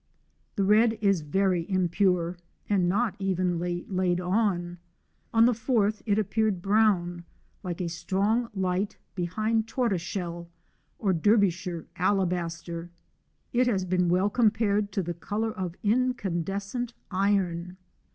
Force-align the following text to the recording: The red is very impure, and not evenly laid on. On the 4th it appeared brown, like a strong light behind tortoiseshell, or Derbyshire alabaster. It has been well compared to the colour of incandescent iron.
The 0.55 0.63
red 0.63 0.97
is 0.99 1.21
very 1.21 1.69
impure, 1.69 2.35
and 2.67 2.89
not 2.89 3.15
evenly 3.19 3.85
laid 3.87 4.19
on. 4.19 4.79
On 5.31 5.45
the 5.45 5.51
4th 5.51 6.01
it 6.07 6.17
appeared 6.17 6.59
brown, 6.59 7.23
like 7.61 7.79
a 7.81 7.87
strong 7.87 8.49
light 8.55 8.97
behind 9.13 9.67
tortoiseshell, 9.67 10.49
or 10.97 11.13
Derbyshire 11.13 11.85
alabaster. 11.97 12.89
It 13.53 13.67
has 13.67 13.85
been 13.85 14.09
well 14.09 14.31
compared 14.31 14.91
to 14.93 15.03
the 15.03 15.13
colour 15.13 15.51
of 15.51 15.75
incandescent 15.83 16.95
iron. 17.11 17.77